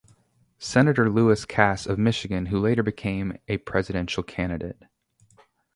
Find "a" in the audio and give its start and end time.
3.47-3.57